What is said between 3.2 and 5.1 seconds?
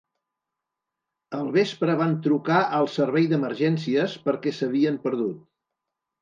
d’emergències perquè s’havien